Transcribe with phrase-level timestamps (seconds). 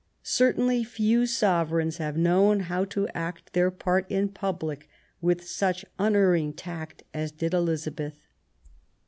[0.23, 4.89] Certainly few sovereigns have known how to act their part in public
[5.21, 8.17] with such unerring tact as did Elizabeth.